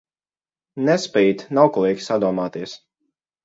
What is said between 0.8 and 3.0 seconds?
Nespīd, nav ko lieki sadomāties.